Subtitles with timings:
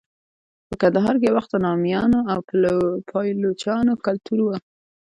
[0.67, 2.37] په کندهار کې یو وخت د نامیانو او
[3.09, 4.47] پایلوچانو کلتور و.